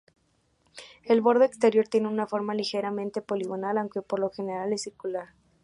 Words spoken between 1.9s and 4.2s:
una forma ligeramente poligonal, aunque por